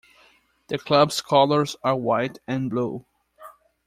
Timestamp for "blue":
2.71-3.05